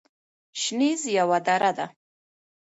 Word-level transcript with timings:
شنیز 0.61 1.01
یوه 1.17 1.39
دره 1.47 1.71
ده 1.77 1.87